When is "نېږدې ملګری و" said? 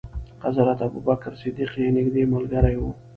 1.95-2.83